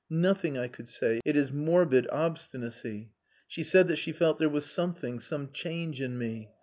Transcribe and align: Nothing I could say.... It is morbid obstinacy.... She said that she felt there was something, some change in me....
Nothing 0.09 0.57
I 0.57 0.67
could 0.67 0.89
say.... 0.89 1.19
It 1.25 1.35
is 1.35 1.51
morbid 1.51 2.07
obstinacy.... 2.11 3.11
She 3.47 3.61
said 3.61 3.87
that 3.89 3.97
she 3.97 4.11
felt 4.11 4.39
there 4.39 4.49
was 4.49 4.65
something, 4.65 5.19
some 5.19 5.51
change 5.51 6.01
in 6.01 6.17
me.... 6.17 6.49